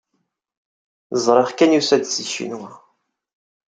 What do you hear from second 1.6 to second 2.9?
yusa-d seg Ccinwa.